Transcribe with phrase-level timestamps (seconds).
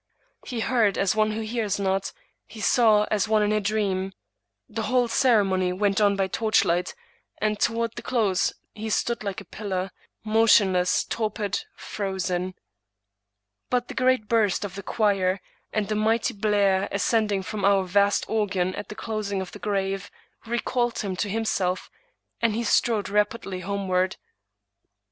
[0.47, 2.11] He heard as one who hears not;
[2.47, 4.13] he saw as one in a dream.
[4.67, 6.95] The whole ceremony went on by torchlight,
[7.37, 9.91] and toward the close he stood like a pil lar,
[10.23, 12.55] motionless, torpid, frozen.
[13.69, 15.39] But the great burst of the choir,
[15.71, 20.09] and the mighty blare ascending from our vast organ at the closing of the grave,
[20.47, 21.91] recalled him to himself,
[22.41, 24.17] and he strode rapidly homeward.